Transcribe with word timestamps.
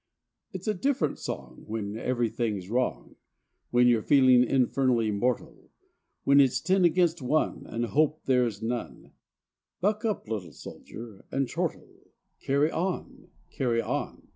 It's 0.51 0.67
a 0.67 0.73
different 0.73 1.19
song 1.19 1.63
when 1.67 1.95
everything's 1.95 2.71
wrong, 2.71 3.17
When 3.69 3.87
you're 3.87 4.01
feeling 4.01 4.43
infernally 4.43 5.11
mortal; 5.11 5.69
When 6.23 6.39
it's 6.39 6.59
ten 6.59 6.85
against 6.85 7.21
one, 7.21 7.67
and 7.67 7.85
hope 7.85 8.23
there 8.25 8.47
is 8.47 8.63
none, 8.63 9.11
Buck 9.79 10.03
up, 10.03 10.27
little 10.27 10.53
soldier, 10.53 11.25
and 11.29 11.47
chortle: 11.47 11.99
Carry 12.39 12.71
on! 12.71 13.27
Carry 13.51 13.79
on! 13.79 14.27